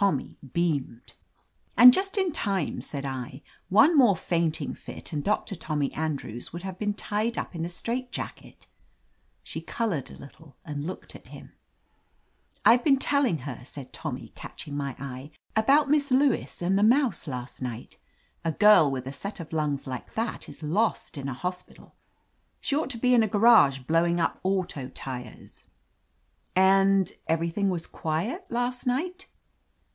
[0.00, 1.12] Tommy beamed.
[1.76, 3.42] "And just in time!" said I.
[3.68, 7.68] "One more fainting fit, and Doctor Tommy Andrews would have been tied up in a
[7.68, 8.66] strait jacket.*'
[9.42, 11.50] She colored a little and looked at hint
[12.64, 16.82] I've been telling her," said Tommy, catch ing my eye, "about Miss Lewis and the
[16.82, 17.98] m^nise last night.
[18.42, 21.94] A girl with a set of lungs like that is lost in a hospital.
[22.58, 23.28] She ought to be in a.
[23.28, 25.66] garage blowing up auto tires."
[26.56, 29.26] "And— everything was quiet last night?"